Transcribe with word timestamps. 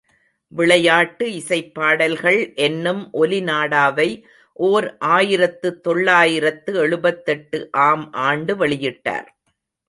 விளையாட்டு 0.47 1.33
இசைப் 1.33 1.73
பாடல்கள் 1.73 2.53
என்னும் 2.55 3.09
ஒலி 3.11 3.39
நாடாவை 3.41 4.23
ஓர் 4.53 4.97
ஆயிரத்து 4.97 5.79
தொள்ளாயிரத்து 5.79 6.73
எழுபத்தெட்டு 6.75 7.71
ஆம் 7.71 8.11
ஆண்டு 8.11 8.55
வெளியிட்டார். 8.65 9.27